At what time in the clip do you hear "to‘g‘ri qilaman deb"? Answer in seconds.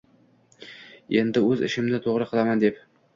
2.07-2.81